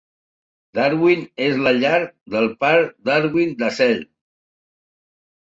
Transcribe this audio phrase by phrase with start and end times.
[0.77, 1.99] Darwin és la llar
[2.37, 4.03] del parc Darwin-Dassel.